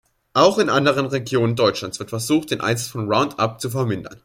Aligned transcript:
Auch 0.33 0.57
in 0.57 0.71
anderen 0.71 1.05
Regionen 1.05 1.55
Deutschlands 1.55 1.99
wird 1.99 2.09
versucht, 2.09 2.49
den 2.49 2.59
Einsatz 2.59 2.87
von 2.87 3.07
Roundup 3.07 3.61
zu 3.61 3.69
vermindern. 3.69 4.19